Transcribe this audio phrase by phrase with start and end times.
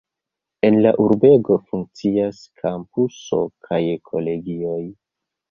[0.69, 3.81] En la urbego funkcias kampuso kaj
[4.11, 4.81] kolegioj.